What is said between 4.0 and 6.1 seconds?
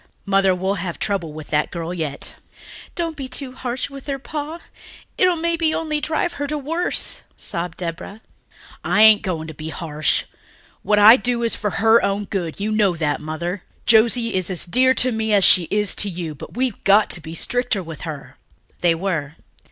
her, Pa... it'll maybe only